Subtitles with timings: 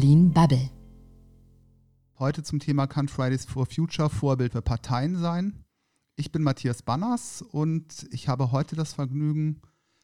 [0.00, 0.70] Berlin Bubble.
[2.20, 5.64] Heute zum Thema Kann Fridays for Future Vorbild für Parteien sein?
[6.14, 9.60] Ich bin Matthias Banners und ich habe heute das Vergnügen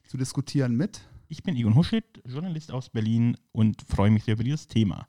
[0.09, 1.03] zu diskutieren mit.
[1.29, 5.07] Ich bin Egon Huschit, Journalist aus Berlin und freue mich sehr über dieses Thema.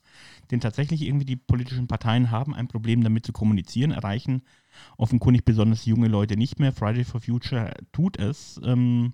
[0.52, 4.44] Denn tatsächlich irgendwie die politischen Parteien haben ein Problem damit zu kommunizieren, erreichen
[4.98, 6.72] offenkundig besonders junge Leute nicht mehr.
[6.72, 8.62] Fridays for Future tut es.
[8.64, 9.14] Ähm,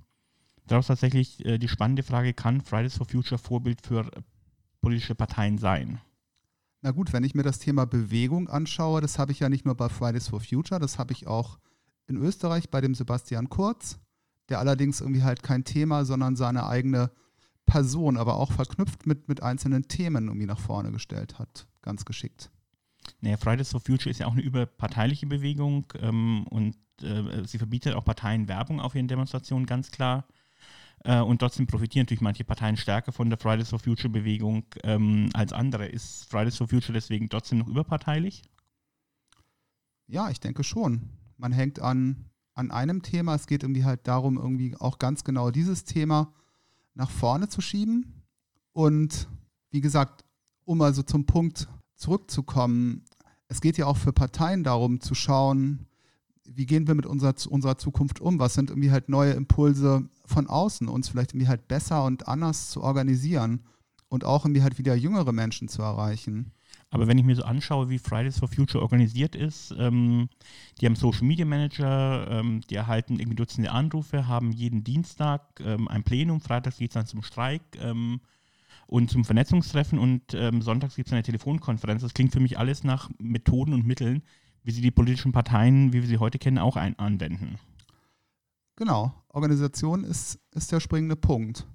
[0.68, 4.12] daraus tatsächlich äh, die spannende Frage, kann Fridays for Future Vorbild für
[4.82, 6.00] politische Parteien sein?
[6.82, 9.76] Na gut, wenn ich mir das Thema Bewegung anschaue, das habe ich ja nicht nur
[9.76, 11.60] bei Fridays for Future, das habe ich auch
[12.08, 14.00] in Österreich bei dem Sebastian Kurz,
[14.50, 17.12] der allerdings irgendwie halt kein Thema, sondern seine eigene
[17.66, 21.68] Person, aber auch verknüpft mit, mit einzelnen Themen irgendwie nach vorne gestellt hat.
[21.82, 22.50] Ganz geschickt.
[23.22, 27.94] Naja, Fridays for Future ist ja auch eine überparteiliche Bewegung ähm, und äh, sie verbietet
[27.96, 30.26] auch Parteien Werbung auf ihren Demonstrationen ganz klar.
[31.04, 35.30] Äh, und trotzdem profitieren natürlich manche Parteien stärker von der Fridays for Future Bewegung ähm,
[35.34, 35.88] als andere.
[35.88, 38.44] Ist Fridays for Future deswegen trotzdem noch überparteilich?
[40.08, 41.10] Ja, ich denke schon.
[41.38, 43.36] Man hängt an, an einem Thema.
[43.36, 46.34] Es geht irgendwie halt darum, irgendwie auch ganz genau dieses Thema
[46.94, 48.24] nach vorne zu schieben.
[48.74, 49.28] Und
[49.72, 50.24] wie gesagt,
[50.66, 53.06] um also zum Punkt zurückzukommen,
[53.48, 55.88] es geht ja auch für Parteien darum zu schauen,
[56.46, 58.40] wie gehen wir mit unserer, unserer Zukunft um?
[58.40, 62.70] Was sind irgendwie halt neue Impulse von außen, uns vielleicht irgendwie halt besser und anders
[62.70, 63.62] zu organisieren
[64.10, 66.52] und auch irgendwie halt wieder jüngere Menschen zu erreichen?
[66.90, 70.28] Aber wenn ich mir so anschaue, wie Fridays for Future organisiert ist, ähm,
[70.80, 75.88] die haben Social Media Manager, ähm, die erhalten irgendwie Dutzende Anrufe, haben jeden Dienstag ähm,
[75.88, 78.20] ein Plenum, freitags geht es dann zum Streik ähm,
[78.88, 82.02] und zum Vernetzungstreffen und ähm, sonntags gibt es eine Telefonkonferenz.
[82.02, 84.22] Das klingt für mich alles nach Methoden und Mitteln,
[84.64, 87.58] wie sie die politischen Parteien, wie wir sie heute kennen, auch ein anwenden.
[88.76, 91.68] Genau, Organisation ist, ist der springende Punkt.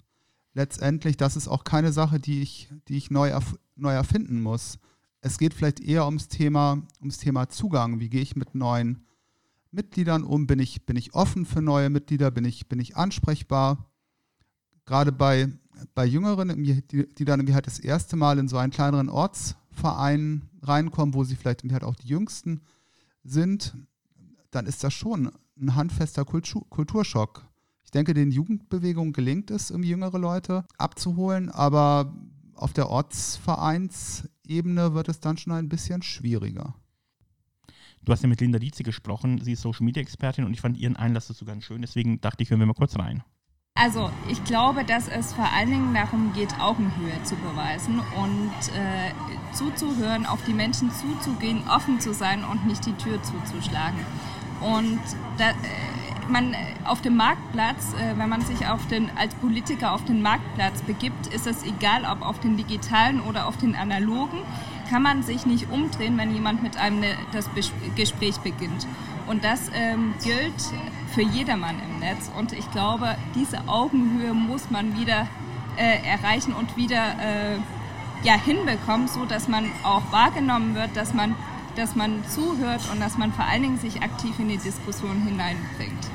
[0.55, 4.79] Letztendlich, das ist auch keine Sache, die ich, die ich neu, erf neu erfinden muss.
[5.21, 8.01] Es geht vielleicht eher ums Thema, ums Thema Zugang.
[8.01, 9.05] Wie gehe ich mit neuen
[9.71, 10.47] Mitgliedern um?
[10.47, 12.31] Bin ich, bin ich offen für neue Mitglieder?
[12.31, 13.91] Bin ich, bin ich ansprechbar?
[14.87, 15.49] Gerade bei,
[15.95, 20.49] bei Jüngeren, die, die dann irgendwie halt das erste Mal in so einen kleineren Ortsverein
[20.63, 22.63] reinkommen, wo sie vielleicht halt auch die Jüngsten
[23.29, 23.75] sind,
[24.51, 27.47] dann ist das schon ein handfester Kultur Kulturschock.
[27.85, 32.15] Ich denke, den Jugendbewegungen gelingt es, um jüngere Leute abzuholen, aber
[32.55, 36.75] auf der Ortsvereinsebene wird es dann schon ein bisschen schwieriger.
[38.05, 40.79] Du hast ja mit Linda Dietze gesprochen, sie ist Social Media Expertin und ich fand
[40.79, 43.23] ihren Einlass dazu ganz schön, deswegen dachte ich, hören wir mal kurz rein.
[43.79, 49.13] Also ich glaube, dass es vor allen Dingen darum geht, Augenhöhe zu beweisen und äh,
[49.55, 54.01] zuzuhören, auf die Menschen zuzugehen, offen zu sein und nicht die Tür zuzuschlagen.
[54.63, 55.01] Und
[55.37, 55.55] da, äh,
[56.29, 60.81] man auf dem Marktplatz, äh, wenn man sich auf den, als Politiker auf den Marktplatz
[60.81, 64.39] begibt, ist es egal, ob auf den digitalen oder auf den analogen,
[64.89, 67.49] kann man sich nicht umdrehen, wenn jemand mit einem ne, das
[67.97, 68.87] Gespräch beginnt.
[69.27, 70.55] Und das ähm, gilt
[71.15, 72.31] für jedermann im Netz.
[72.39, 75.27] Und ich glaube, diese Augenhöhe muss man wieder
[75.77, 77.59] äh, erreichen und wieder äh,
[78.23, 81.35] ja, hinbekommen, so dass man auch wahrgenommen wird, dass man,
[81.77, 86.11] dass man zuhört und dass man vor allen Dingen sich aktiv in die Diskussion hineinbringt.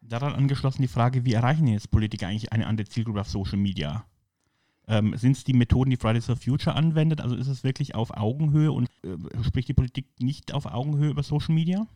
[0.00, 4.04] Daran angeschlossen die Frage, wie erreichen jetzt Politiker eigentlich eine andere Zielgruppe auf Social Media?
[4.88, 7.20] Ähm, Sind es die Methoden, die Fridays for Future anwendet?
[7.20, 11.22] Also ist es wirklich auf Augenhöhe und äh, spricht die Politik nicht auf Augenhöhe über
[11.22, 11.86] Social Media?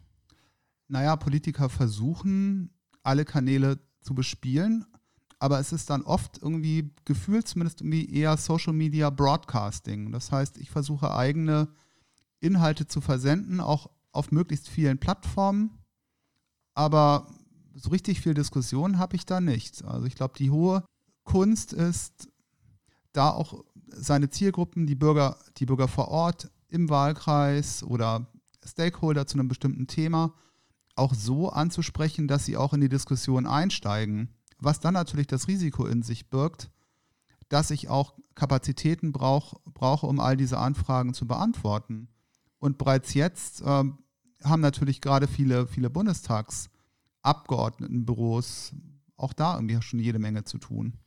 [0.88, 2.70] Naja, Politiker versuchen,
[3.04, 4.86] alle Kanäle zu bespielen,
[5.38, 10.10] aber es ist dann oft irgendwie gefühlt zumindest irgendwie eher Social Media Broadcasting.
[10.10, 11.68] Das heißt, ich versuche eigene
[12.40, 15.78] Inhalte zu versenden, auch auf möglichst vielen Plattformen,
[16.74, 17.28] aber
[17.74, 19.84] so richtig viel Diskussion habe ich da nicht.
[19.84, 20.84] Also ich glaube, die hohe
[21.24, 22.29] Kunst ist,
[23.12, 28.26] da auch seine Zielgruppen, die Bürger, die Bürger vor Ort im Wahlkreis oder
[28.64, 30.34] Stakeholder zu einem bestimmten Thema
[31.00, 34.28] auch so anzusprechen, dass sie auch in die Diskussion einsteigen.
[34.58, 36.70] Was dann natürlich das Risiko in sich birgt,
[37.48, 42.08] dass ich auch Kapazitäten brauch, brauche, um all diese Anfragen zu beantworten.
[42.58, 43.84] Und bereits jetzt äh,
[44.44, 48.74] haben natürlich gerade viele, viele Bundestagsabgeordnetenbüros
[49.16, 50.98] auch da irgendwie schon jede Menge zu tun.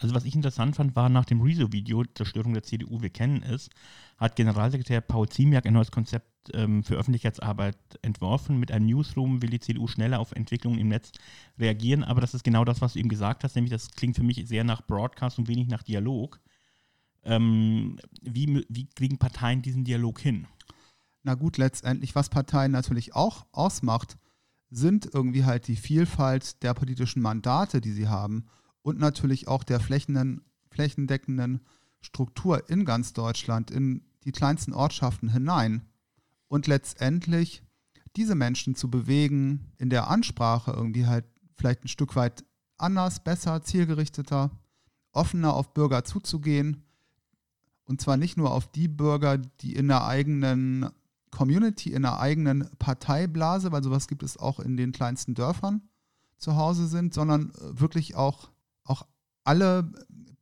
[0.00, 3.68] Also was ich interessant fand, war nach dem Rezo-Video Zerstörung der CDU, wir kennen es,
[4.16, 8.60] hat Generalsekretär Paul Ziemiak ein neues Konzept ähm, für Öffentlichkeitsarbeit entworfen.
[8.60, 11.10] Mit einem Newsroom will die CDU schneller auf Entwicklungen im Netz
[11.58, 14.22] reagieren, aber das ist genau das, was du eben gesagt hast, nämlich das klingt für
[14.22, 16.40] mich sehr nach Broadcast und wenig nach Dialog.
[17.24, 20.46] Ähm, wie, wie kriegen Parteien diesen Dialog hin?
[21.24, 24.16] Na gut, letztendlich, was Parteien natürlich auch ausmacht,
[24.70, 28.46] sind irgendwie halt die Vielfalt der politischen Mandate, die sie haben
[28.88, 31.60] und natürlich auch der flächendeckenden
[32.00, 35.82] Struktur in ganz Deutschland, in die kleinsten Ortschaften hinein.
[36.48, 37.62] Und letztendlich
[38.16, 42.46] diese Menschen zu bewegen, in der Ansprache irgendwie halt vielleicht ein Stück weit
[42.78, 44.50] anders, besser, zielgerichteter,
[45.12, 46.84] offener auf Bürger zuzugehen.
[47.84, 50.88] Und zwar nicht nur auf die Bürger, die in der eigenen
[51.30, 55.82] Community, in der eigenen Parteiblase, weil sowas gibt es auch in den kleinsten Dörfern
[56.38, 58.50] zu Hause sind, sondern äh, wirklich auch,
[58.88, 59.06] auch
[59.44, 59.90] alle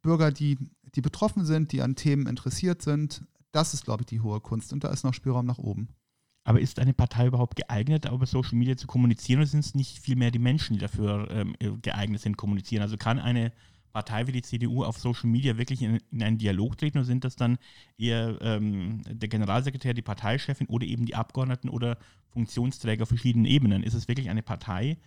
[0.02, 0.58] Bürger, die,
[0.94, 3.22] die betroffen sind, die an Themen interessiert sind.
[3.52, 5.88] Das ist, glaube ich, die hohe Kunst und da ist noch Spielraum nach oben.
[6.44, 9.98] Aber ist eine Partei überhaupt geeignet, über Social Media zu kommunizieren oder sind es nicht
[9.98, 12.82] vielmehr die Menschen, die dafür ähm, geeignet sind, kommunizieren?
[12.82, 13.52] Also kann eine
[13.92, 17.24] Partei wie die CDU auf Social Media wirklich in, in einen Dialog treten oder sind
[17.24, 17.58] das dann
[17.96, 23.82] eher ähm, der Generalsekretär, die Parteichefin oder eben die Abgeordneten oder Funktionsträger auf verschiedenen Ebenen?
[23.82, 24.98] Ist es wirklich eine Partei,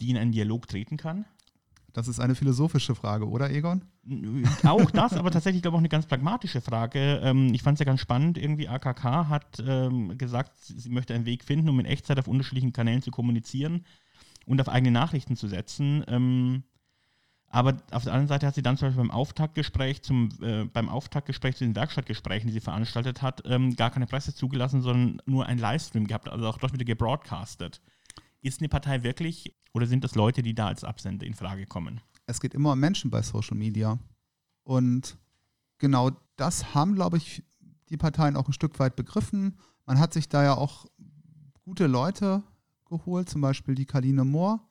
[0.00, 1.24] die in einen Dialog treten kann?
[1.94, 3.84] Das ist eine philosophische Frage, oder Egon?
[4.64, 7.20] Auch das, aber tatsächlich, glaube ich, auch eine ganz pragmatische Frage.
[7.22, 11.24] Ähm, ich fand es ja ganz spannend, irgendwie AKK hat ähm, gesagt, sie möchte einen
[11.24, 13.86] Weg finden, um in Echtzeit auf unterschiedlichen Kanälen zu kommunizieren
[14.44, 16.04] und auf eigene Nachrichten zu setzen.
[16.08, 16.64] Ähm,
[17.46, 20.88] aber auf der anderen Seite hat sie dann zum Beispiel beim Auftaktgespräch, zum, äh, beim
[20.88, 23.44] Auftaktgespräch zu den Werkstattgesprächen, die sie veranstaltet hat,
[23.76, 27.80] gar keine Presse zugelassen, sondern nur einen Livestream gehabt, also auch dort wieder gebroadcastet.
[28.44, 32.02] Ist eine Partei wirklich oder sind das Leute, die da als Absender in Frage kommen?
[32.26, 33.98] Es geht immer um Menschen bei Social Media.
[34.64, 35.16] Und
[35.78, 37.42] genau das haben, glaube ich,
[37.88, 39.56] die Parteien auch ein Stück weit begriffen.
[39.86, 40.84] Man hat sich da ja auch
[41.62, 42.42] gute Leute
[42.84, 44.68] geholt, zum Beispiel die Kaline Mohr,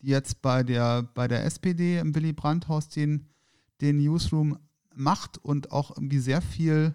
[0.00, 3.28] die jetzt bei der, bei der SPD im Willy Brandt-Haus den,
[3.82, 4.58] den Newsroom
[4.94, 6.94] macht und auch irgendwie sehr viel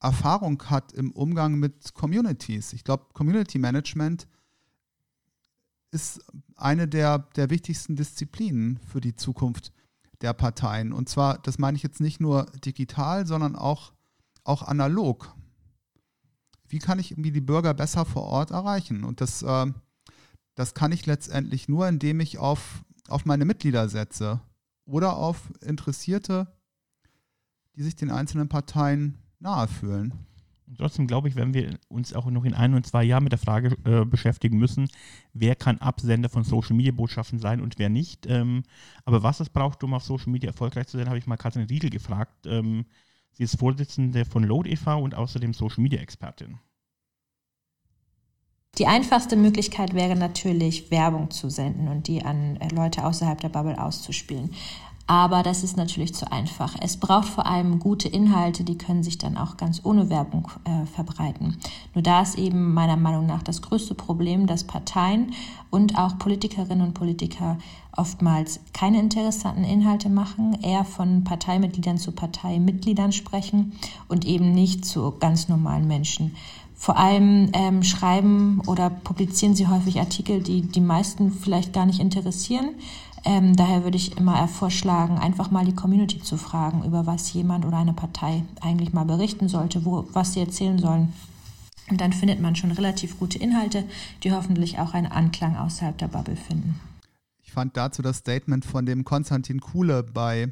[0.00, 2.72] Erfahrung hat im Umgang mit Communities.
[2.72, 4.26] Ich glaube, Community Management
[5.92, 6.24] ist
[6.56, 9.72] eine der, der wichtigsten Disziplinen für die Zukunft
[10.20, 10.92] der Parteien.
[10.92, 13.92] Und zwar, das meine ich jetzt nicht nur digital, sondern auch,
[14.44, 15.34] auch analog.
[16.68, 19.04] Wie kann ich irgendwie die Bürger besser vor Ort erreichen?
[19.04, 19.66] Und das äh,
[20.54, 24.40] das kann ich letztendlich nur, indem ich auf, auf meine Mitglieder setze
[24.84, 26.52] oder auf Interessierte,
[27.74, 30.12] die sich den einzelnen Parteien nahe fühlen.
[30.76, 33.38] Trotzdem glaube ich, wenn wir uns auch noch in ein und zwei Jahren mit der
[33.38, 34.88] Frage äh, beschäftigen müssen,
[35.32, 38.26] wer kann Absender von Social Media Botschaften sein und wer nicht.
[38.26, 38.62] Ähm,
[39.04, 41.66] aber was es braucht, um auf Social Media erfolgreich zu sein, habe ich mal Katrin
[41.66, 42.46] Riedel gefragt.
[42.46, 42.86] Ähm,
[43.32, 45.00] sie ist Vorsitzende von Load e.V.
[45.00, 46.58] und außerdem Social Media Expertin.
[48.78, 53.50] Die einfachste Möglichkeit wäre natürlich, Werbung zu senden und die an äh, Leute außerhalb der
[53.50, 54.54] Bubble auszuspielen.
[55.12, 56.74] Aber das ist natürlich zu einfach.
[56.80, 60.86] Es braucht vor allem gute Inhalte, die können sich dann auch ganz ohne Werbung äh,
[60.86, 61.58] verbreiten.
[61.92, 65.34] Nur da ist eben meiner Meinung nach das größte Problem, dass Parteien
[65.68, 67.58] und auch Politikerinnen und Politiker
[67.94, 73.74] oftmals keine interessanten Inhalte machen, eher von Parteimitgliedern zu Parteimitgliedern sprechen
[74.08, 76.34] und eben nicht zu ganz normalen Menschen.
[76.74, 82.00] Vor allem ähm, schreiben oder publizieren sie häufig Artikel, die die meisten vielleicht gar nicht
[82.00, 82.70] interessieren.
[83.24, 87.64] Ähm, daher würde ich immer vorschlagen, einfach mal die Community zu fragen, über was jemand
[87.64, 91.12] oder eine Partei eigentlich mal berichten sollte, wo, was sie erzählen sollen.
[91.88, 93.84] Und dann findet man schon relativ gute Inhalte,
[94.22, 96.80] die hoffentlich auch einen Anklang außerhalb der Bubble finden.
[97.42, 100.50] Ich fand dazu das Statement von dem Konstantin Kuhle bei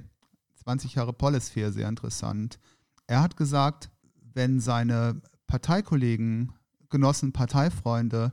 [0.62, 2.58] 20 Jahre Polisphere sehr interessant.
[3.06, 3.90] Er hat gesagt,
[4.34, 6.52] wenn seine Parteikollegen,
[6.90, 8.32] Genossen, Parteifreunde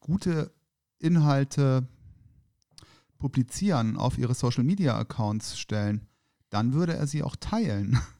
[0.00, 0.50] gute
[0.98, 1.86] Inhalte
[3.20, 6.08] publizieren, auf ihre Social-Media-Accounts stellen,
[6.48, 7.98] dann würde er sie auch teilen.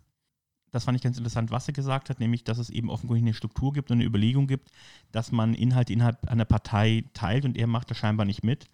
[0.73, 3.35] Das fand ich ganz interessant, was er gesagt hat, nämlich, dass es eben offenkundig eine
[3.35, 4.71] Struktur gibt und eine Überlegung gibt,
[5.11, 8.67] dass man Inhalte innerhalb einer Partei teilt und er macht das scheinbar nicht mit.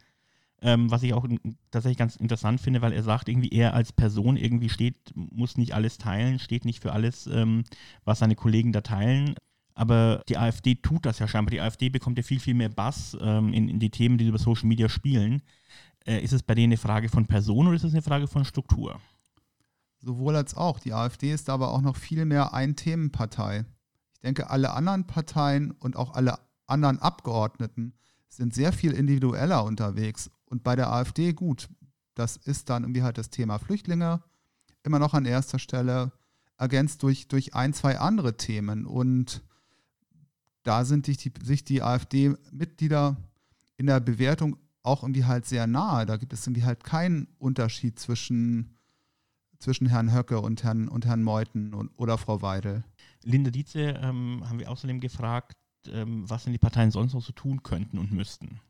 [0.61, 1.27] Ähm, was ich auch
[1.71, 5.75] tatsächlich ganz interessant finde, weil er sagt, irgendwie er als Person irgendwie steht, muss nicht
[5.75, 7.65] alles teilen, steht nicht für alles, ähm,
[8.05, 9.35] was seine Kollegen da teilen.
[9.75, 11.51] Aber die AfD tut das ja scheinbar.
[11.51, 14.31] Die AfD bekommt ja viel, viel mehr Bass ähm, in, in, die Themen, die sie
[14.31, 15.43] über Social Media spielen.
[16.07, 18.45] Äh, ist es bei denen eine Frage von Person oder ist es eine Frage von
[18.45, 19.01] Struktur?
[19.99, 20.79] Sowohl als auch.
[20.79, 23.65] Die AfD ist aber auch noch viel mehr Ein-Themen-Partei.
[24.15, 27.95] Ich denke, alle anderen Parteien und auch alle anderen Abgeordneten
[28.29, 30.31] sind sehr viel individueller unterwegs.
[30.47, 31.69] Und bei der AfD gut,
[32.15, 34.23] das ist dann irgendwie halt das Thema Flüchtlinge
[34.85, 36.13] immer noch an erster Stelle,
[36.57, 38.87] ergänzt durch, durch ein, zwei andere Themen.
[38.87, 39.43] Und
[40.63, 43.17] da sind sich die, sich die AfD-Mitglieder
[43.77, 46.07] in der Bewertung auch irgendwie halt sehr nahe.
[46.07, 48.77] Da gibt es irgendwie halt keinen Unterschied zwischen,
[49.59, 52.85] zwischen Herrn Höcke und Herrn, und Herrn Meuthen und, oder Frau Weidel.
[53.23, 55.57] Linda Dietze ähm, haben wir außerdem gefragt,
[55.89, 58.61] ähm, was denn die Parteien sonst noch so tun könnten und müssten.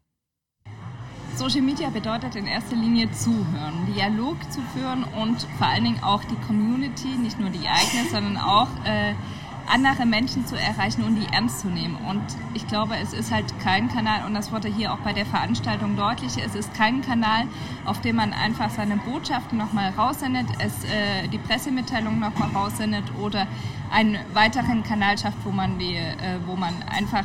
[1.37, 6.25] Social Media bedeutet in erster Linie zuhören, Dialog zu führen und vor allen Dingen auch
[6.25, 9.13] die Community, nicht nur die eigene, sondern auch äh,
[9.69, 11.97] andere Menschen zu erreichen und die ernst zu nehmen.
[12.09, 12.23] Und
[12.55, 15.97] ich glaube, es ist halt kein Kanal, und das wurde hier auch bei der Veranstaltung
[15.97, 17.45] deutlich, es ist kein Kanal,
[17.85, 23.47] auf dem man einfach seine Botschaften nochmal raussendet, es, äh, die Pressemitteilung nochmal raussendet oder
[23.91, 27.25] einen weiteren Kanal schafft, wo man, die, äh, wo man einfach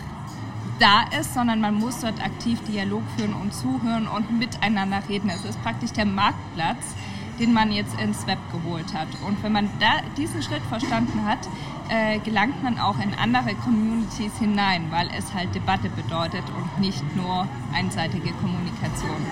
[0.79, 5.29] da ist, sondern man muss dort aktiv Dialog führen und zuhören und miteinander reden.
[5.29, 6.95] Es ist praktisch der Marktplatz,
[7.39, 9.07] den man jetzt ins Web geholt hat.
[9.25, 11.48] Und wenn man da diesen Schritt verstanden hat,
[11.91, 17.03] äh, gelangt man auch in andere Communities hinein, weil es halt Debatte bedeutet und nicht
[17.17, 19.25] nur einseitige Kommunikation.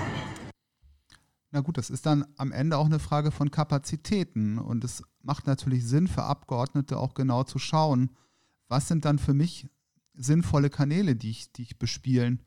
[1.51, 4.59] Na gut, das ist dann am Ende auch eine Frage von Kapazitäten.
[4.59, 8.11] Und es macht natürlich Sinn für Abgeordnete auch genau zu schauen,
[8.67, 9.69] was sind dann für mich
[10.13, 12.43] sinnvolle Kanäle, die ich, die ich bespielen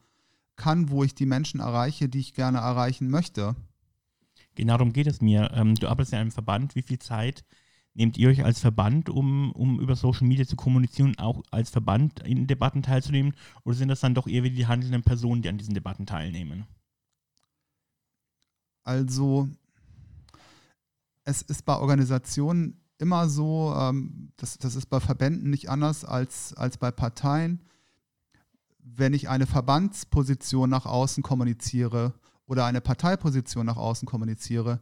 [0.56, 3.56] kann, wo ich die Menschen erreiche, die ich gerne erreichen möchte.
[4.56, 5.50] Genau darum geht es mir.
[5.54, 6.74] Ähm, du arbeitest in einem Verband.
[6.74, 7.44] Wie viel Zeit
[7.94, 12.20] nehmt ihr euch als Verband, um, um über Social Media zu kommunizieren, auch als Verband
[12.20, 13.34] in Debatten teilzunehmen?
[13.64, 16.66] Oder sind das dann doch eher wie die handelnden Personen, die an diesen Debatten teilnehmen?
[18.84, 19.48] Also,
[21.24, 26.54] es ist bei Organisationen immer so, ähm, das, das ist bei Verbänden nicht anders als,
[26.54, 27.60] als bei Parteien.
[28.78, 32.14] Wenn ich eine Verbandsposition nach außen kommuniziere
[32.46, 34.80] oder eine Parteiposition nach außen kommuniziere,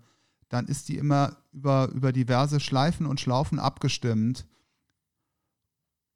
[0.50, 4.46] dann ist die immer über, über diverse Schleifen und Schlaufen abgestimmt.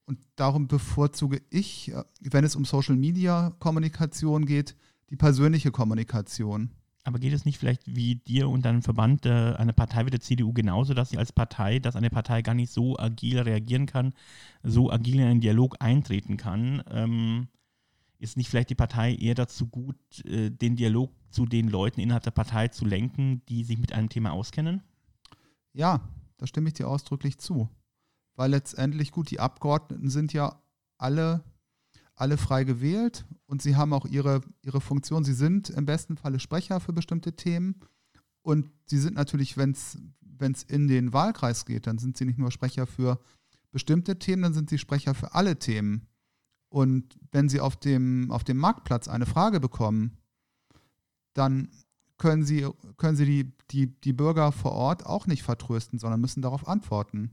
[0.07, 4.77] Und darum bevorzuge ich, äh, wenn es um Social-Media-Kommunikation geht,
[5.09, 6.71] die persönliche Kommunikation.
[7.05, 10.21] Aber geht es nicht vielleicht wie dir und deinem Verband äh, eine Partei wie der
[10.21, 14.15] CDU genauso, dass sie als Partei, dass eine Partei gar nicht so agil reagieren kann,
[14.63, 16.83] so agil in einen Dialog eintreten kann?
[16.91, 17.49] Ähm,
[18.19, 22.25] ist nicht vielleicht die Partei eher dazu gut, äh, den Dialog zu den Leuten innerhalb
[22.25, 24.83] der Partei zu lenken, die sich mit einem Thema auskennen?
[25.73, 26.01] Ja,
[26.37, 27.69] da stimme ich dir ausdrücklich zu.
[28.37, 30.61] Weil letztendlich, gut, die Abgeordneten sind ja
[30.99, 31.45] alle
[32.17, 35.25] alle frei gewählt und sie haben auch ihre, ihre Funktion.
[35.25, 37.81] Sie sind im besten Falle Sprecher für bestimmte Themen
[38.43, 42.51] und sie sind natürlich, wenn es in den Wahlkreis geht, dann sind sie nicht nur
[42.51, 43.19] Sprecher für
[43.71, 46.07] bestimmte Themen, dann sind sie Sprecher für alle Themen.
[46.69, 50.19] Und wenn sie auf dem, auf dem Marktplatz eine Frage bekommen,
[51.35, 51.69] dann
[52.17, 56.43] können sie, können sie die, die, die Bürger vor Ort auch nicht vertrösten, sondern müssen
[56.43, 57.33] darauf antworten.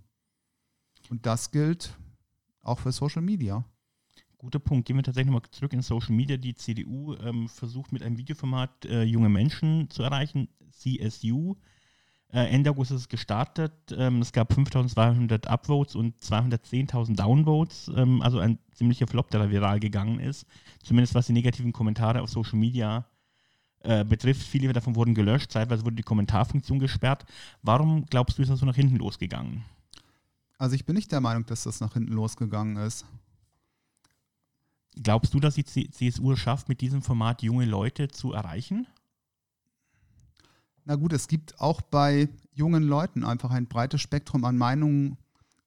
[1.09, 1.97] Und das gilt
[2.61, 3.63] auch für Social Media.
[4.37, 4.87] Guter Punkt.
[4.87, 6.35] Gehen wir tatsächlich nochmal zurück in Social Media.
[6.35, 11.55] Die CDU ähm, versucht mit einem Videoformat äh, junge Menschen zu erreichen, CSU.
[12.33, 13.73] Äh, Ende August ist es gestartet.
[13.95, 17.91] Ähm, es gab 5200 Upvotes und 210.000 Downvotes.
[17.95, 20.47] Ähm, also ein ziemlicher Flop, der da viral gegangen ist.
[20.81, 23.05] Zumindest was die negativen Kommentare auf Social Media
[23.83, 24.43] äh, betrifft.
[24.43, 25.51] Viele davon wurden gelöscht.
[25.51, 27.25] Zeitweise wurde die Kommentarfunktion gesperrt.
[27.61, 29.63] Warum glaubst du, ist das so nach hinten losgegangen?
[30.57, 33.05] Also ich bin nicht der Meinung, dass das nach hinten losgegangen ist.
[35.01, 38.85] Glaubst du, dass die CSU es schafft, mit diesem Format junge Leute zu erreichen?
[40.85, 45.17] Na gut, es gibt auch bei jungen Leuten einfach ein breites Spektrum an Meinungen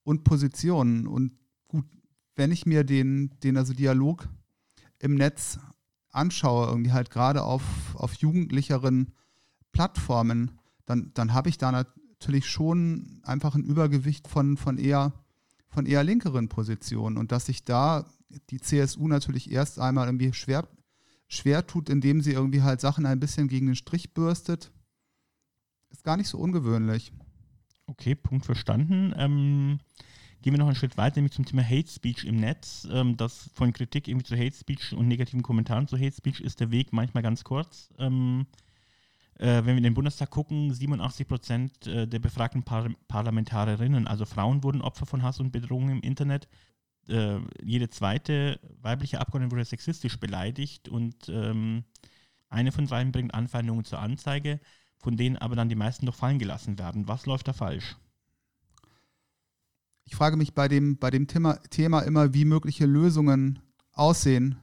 [0.02, 1.06] und Positionen.
[1.06, 1.32] Und
[1.66, 1.86] gut,
[2.36, 4.28] wenn ich mir den, den also Dialog
[4.98, 5.58] im Netz
[6.14, 7.62] anschaue, irgendwie halt gerade auf,
[7.94, 9.12] auf jugendlicheren
[9.72, 15.12] Plattformen, dann, dann habe ich da natürlich schon einfach ein Übergewicht von, von, eher,
[15.68, 17.16] von eher linkeren Positionen.
[17.16, 18.06] Und dass sich da
[18.50, 20.68] die CSU natürlich erst einmal irgendwie schwer,
[21.28, 24.70] schwer tut, indem sie irgendwie halt Sachen ein bisschen gegen den Strich bürstet.
[25.90, 27.12] Ist gar nicht so ungewöhnlich.
[27.86, 29.14] Okay, Punkt verstanden.
[29.16, 29.78] Ähm,
[30.44, 32.86] gehen wir noch einen Schritt weiter, nämlich zum Thema Hate Speech im Netz.
[32.92, 36.60] Ähm, das von Kritik irgendwie zu Hate Speech und negativen Kommentaren zu Hate Speech ist
[36.60, 37.88] der Weg manchmal ganz kurz.
[37.98, 38.44] Ähm,
[39.38, 44.26] äh, wenn wir in den Bundestag gucken, 87 Prozent äh, der befragten Par Parlamentarierinnen, also
[44.26, 46.46] Frauen, wurden Opfer von Hass und Bedrohung im Internet
[47.08, 51.84] äh, jede zweite weibliche Abgeordnete wurde sexistisch beleidigt und ähm,
[52.50, 54.60] eine von dreien bringt Anfeindungen zur Anzeige,
[54.98, 57.08] von denen aber dann die meisten doch fallen gelassen werden.
[57.08, 57.96] Was läuft da falsch?
[60.14, 63.58] Ich frage mich bei dem, bei dem Thema, Thema immer, wie mögliche Lösungen
[63.94, 64.54] aussehen,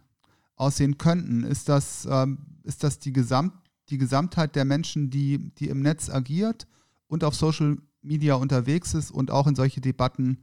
[0.56, 1.44] aussehen könnten.
[1.44, 3.52] Ist das, ähm, ist das die, Gesamt,
[3.90, 6.68] die Gesamtheit der Menschen, die, die im Netz agiert
[7.08, 10.38] und auf Social Media unterwegs ist und auch in solche Debatten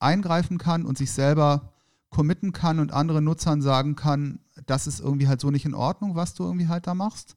[0.00, 1.72] eingreifen kann und sich selber
[2.08, 6.16] committen kann und anderen Nutzern sagen kann, das ist irgendwie halt so nicht in Ordnung,
[6.16, 7.36] was du irgendwie halt da machst.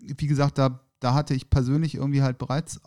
[0.00, 2.80] Wie gesagt, da, da hatte ich persönlich irgendwie halt bereits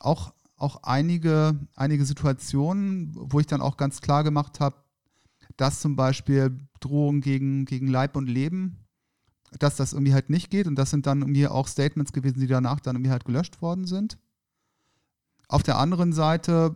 [0.00, 4.76] auch, auch einige, einige Situationen, wo ich dann auch ganz klar gemacht habe,
[5.56, 8.86] dass zum Beispiel Drohungen gegen, gegen Leib und Leben
[9.58, 12.46] dass das irgendwie halt nicht geht und das sind dann irgendwie auch Statements gewesen, die
[12.46, 14.18] danach dann irgendwie halt gelöscht worden sind.
[15.48, 16.74] Auf der anderen Seite,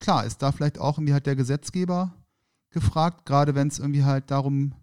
[0.00, 2.14] klar, ist da vielleicht auch irgendwie halt der Gesetzgeber
[2.70, 4.74] gefragt, gerade wenn es irgendwie halt darum,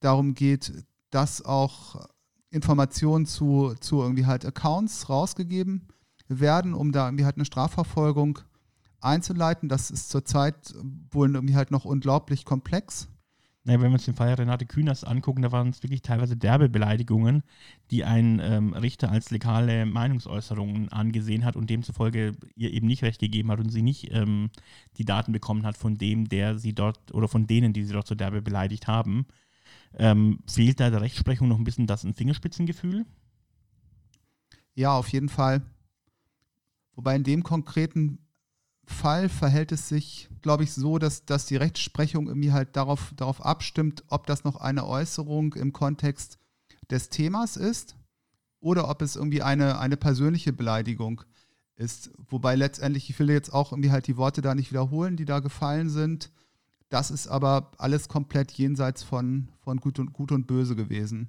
[0.00, 0.72] darum geht,
[1.10, 2.08] dass auch
[2.50, 5.99] Informationen zu, zu irgendwie halt Accounts rausgegeben werden,
[6.74, 8.40] um da irgendwie halt eine Strafverfolgung
[9.00, 9.68] einzuleiten.
[9.68, 10.74] Das ist zurzeit
[11.10, 13.08] wohl irgendwie halt noch unglaublich komplex.
[13.64, 16.70] Naja, wenn wir uns den Fall Renate Künast angucken, da waren es wirklich teilweise derbe
[16.70, 17.42] Beleidigungen,
[17.90, 23.20] die ein ähm, Richter als legale Meinungsäußerungen angesehen hat und demzufolge ihr eben nicht recht
[23.20, 24.48] gegeben hat und sie nicht ähm,
[24.96, 28.06] die Daten bekommen hat von dem, der sie dort oder von denen, die sie dort
[28.06, 29.26] so derbe beleidigt haben.
[29.98, 33.04] Ähm, fehlt da der Rechtsprechung noch ein bisschen das ein Fingerspitzengefühl?
[34.74, 35.62] Ja, auf jeden Fall.
[36.94, 38.18] Wobei in dem konkreten
[38.84, 43.44] Fall verhält es sich, glaube ich, so, dass, dass die Rechtsprechung irgendwie halt darauf, darauf
[43.44, 46.38] abstimmt, ob das noch eine Äußerung im Kontext
[46.90, 47.96] des Themas ist
[48.58, 51.22] oder ob es irgendwie eine, eine persönliche Beleidigung
[51.76, 52.10] ist.
[52.28, 55.40] Wobei letztendlich, ich will jetzt auch irgendwie halt die Worte da nicht wiederholen, die da
[55.40, 56.30] gefallen sind.
[56.90, 61.28] Das ist aber alles komplett jenseits von, von Gut, und, Gut und Böse gewesen.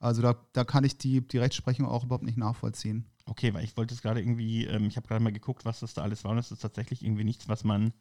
[0.00, 3.06] Also da, da kann ich die, die Rechtsprechung auch überhaupt nicht nachvollziehen.
[3.24, 5.94] Okay, weil ich wollte es gerade irgendwie, ähm, ich habe gerade mal geguckt, was das
[5.94, 7.92] da alles war und es ist tatsächlich irgendwie nichts, was man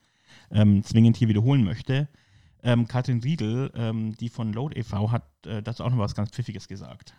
[0.50, 2.08] ähm, zwingend hier wiederholen möchte.
[2.64, 6.30] Ähm, Katrin Riedel, ähm, die von Load e.V., hat äh, dazu auch noch was ganz
[6.30, 7.14] Pfiffiges gesagt.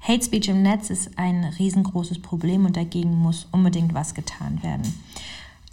[0.00, 4.82] Hate Speech im Netz ist ein riesengroßes Problem und dagegen muss unbedingt was getan werden.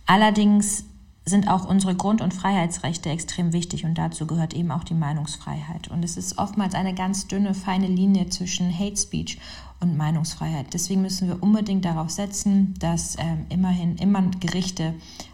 [0.05, 0.85] Allerdings
[1.27, 5.87] sind auch unsere Grund- und Freiheitsrechte extrem wichtig und dazu gehört eben auch die Meinungsfreiheit.
[5.87, 9.39] Und es ist oftmals eine ganz dünne, feine Linie zwischen Hate Speech
[9.79, 10.73] und Meinungsfreiheit.
[10.73, 14.93] Deswegen müssen wir unbedingt darauf setzen, dass ähm, immerhin immer Gerichte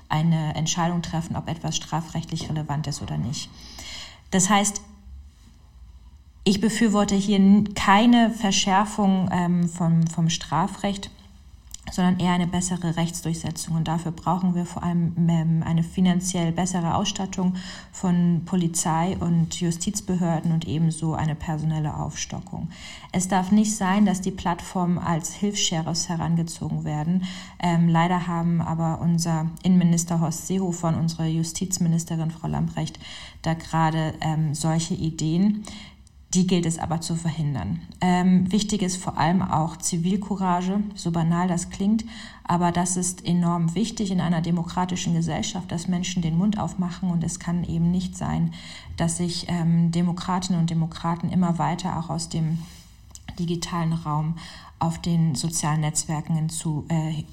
[0.09, 3.49] eine Entscheidung treffen, ob etwas strafrechtlich relevant ist oder nicht.
[4.31, 4.81] Das heißt,
[6.43, 11.11] ich befürworte hier keine Verschärfung ähm, vom, vom Strafrecht
[11.91, 13.75] sondern eher eine bessere Rechtsdurchsetzung.
[13.75, 17.55] Und dafür brauchen wir vor allem ähm, eine finanziell bessere Ausstattung
[17.91, 22.69] von Polizei und Justizbehörden und ebenso eine personelle Aufstockung.
[23.11, 27.25] Es darf nicht sein, dass die Plattformen als Hilfssheriffs herangezogen werden.
[27.59, 32.99] Ähm, leider haben aber unser Innenminister Horst Seehofer und unsere Justizministerin Frau Lamprecht
[33.41, 35.63] da gerade ähm, solche Ideen.
[36.33, 37.81] Die gilt es aber zu verhindern.
[37.99, 42.05] Ähm, wichtig ist vor allem auch Zivilcourage, so banal das klingt,
[42.45, 47.23] aber das ist enorm wichtig in einer demokratischen Gesellschaft, dass Menschen den Mund aufmachen und
[47.23, 48.53] es kann eben nicht sein,
[48.95, 52.59] dass sich ähm, Demokratinnen und Demokraten immer weiter auch aus dem
[53.37, 54.35] digitalen Raum
[54.79, 57.23] auf den sozialen Netzwerken zu, äh,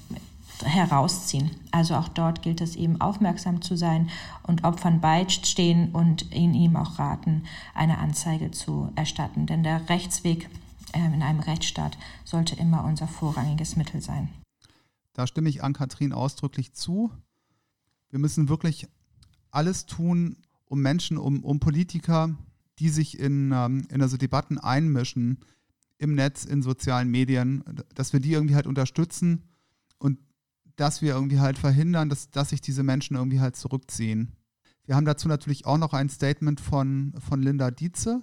[0.63, 1.51] herausziehen.
[1.71, 4.09] Also auch dort gilt es eben aufmerksam zu sein
[4.43, 7.43] und Opfern beistehen und in ihm auch raten,
[7.73, 9.45] eine Anzeige zu erstatten.
[9.45, 10.49] Denn der Rechtsweg
[10.93, 14.29] äh, in einem Rechtsstaat sollte immer unser vorrangiges Mittel sein.
[15.13, 17.11] Da stimme ich an Kathrin ausdrücklich zu.
[18.09, 18.87] Wir müssen wirklich
[19.51, 22.35] alles tun, um Menschen, um, um Politiker,
[22.79, 25.39] die sich in, ähm, in also Debatten einmischen,
[25.97, 29.43] im Netz, in sozialen Medien, dass wir die irgendwie halt unterstützen
[29.97, 30.17] und
[30.79, 34.33] dass wir irgendwie halt verhindern, dass, dass sich diese Menschen irgendwie halt zurückziehen.
[34.85, 38.21] Wir haben dazu natürlich auch noch ein Statement von, von Linda Dietze.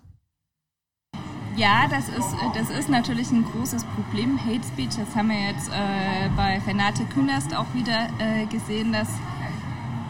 [1.57, 4.39] Ja, das ist, das ist natürlich ein großes Problem.
[4.39, 9.09] Hate Speech, das haben wir jetzt äh, bei Renate Künast auch wieder äh, gesehen, dass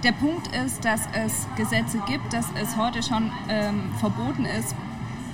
[0.02, 4.74] der Punkt ist, dass es Gesetze gibt, dass es heute schon ähm, verboten ist,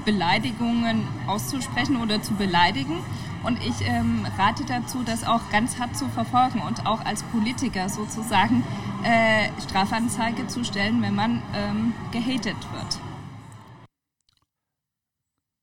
[0.05, 2.98] Beleidigungen auszusprechen oder zu beleidigen.
[3.44, 7.88] Und ich ähm, rate dazu, das auch ganz hart zu verfolgen und auch als Politiker
[7.88, 8.62] sozusagen
[9.02, 13.00] äh, Strafanzeige zu stellen, wenn man ähm, gehatet wird.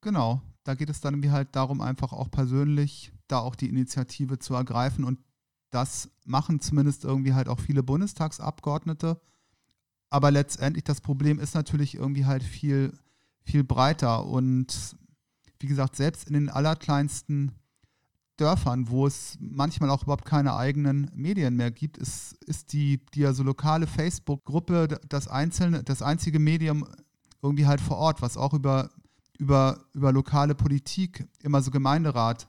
[0.01, 4.39] Genau, da geht es dann irgendwie halt darum, einfach auch persönlich da auch die Initiative
[4.39, 5.19] zu ergreifen und
[5.71, 9.21] das machen zumindest irgendwie halt auch viele Bundestagsabgeordnete.
[10.09, 12.97] Aber letztendlich das Problem ist natürlich irgendwie halt viel,
[13.43, 14.95] viel breiter und
[15.59, 17.51] wie gesagt, selbst in den allerkleinsten
[18.39, 23.25] Dörfern, wo es manchmal auch überhaupt keine eigenen Medien mehr gibt, ist, ist die, die
[23.25, 26.86] also lokale Facebook-Gruppe das einzelne, das einzige Medium
[27.41, 28.89] irgendwie halt vor Ort, was auch über,
[29.38, 32.47] über, über lokale Politik, immer so Gemeinderat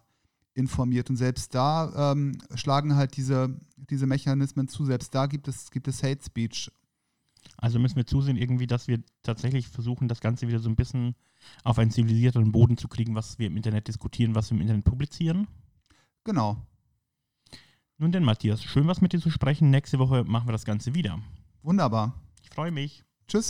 [0.54, 1.10] informiert.
[1.10, 4.84] Und selbst da ähm, schlagen halt diese, diese Mechanismen zu.
[4.84, 6.70] Selbst da gibt es, gibt es Hate Speech.
[7.56, 11.14] Also müssen wir zusehen, irgendwie, dass wir tatsächlich versuchen, das Ganze wieder so ein bisschen
[11.64, 14.84] auf einen zivilisierteren Boden zu kriegen, was wir im Internet diskutieren, was wir im Internet
[14.84, 15.46] publizieren.
[16.24, 16.56] Genau.
[17.98, 19.70] Nun denn, Matthias, schön was mit dir zu sprechen.
[19.70, 21.20] Nächste Woche machen wir das Ganze wieder.
[21.62, 22.14] Wunderbar.
[22.42, 23.04] Ich freue mich.
[23.28, 23.48] Tschüss.